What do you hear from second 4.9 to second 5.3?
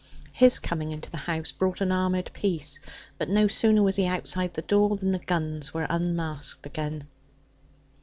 than the